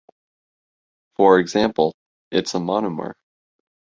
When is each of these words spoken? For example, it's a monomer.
For 1.15 1.37
example, 1.37 1.93
it's 2.31 2.55
a 2.55 2.57
monomer. 2.57 3.13